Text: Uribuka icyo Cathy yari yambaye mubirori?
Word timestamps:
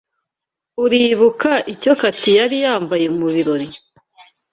Uribuka 0.83 1.51
icyo 1.73 1.91
Cathy 2.01 2.31
yari 2.39 2.57
yambaye 2.65 3.05
mubirori? 3.17 3.67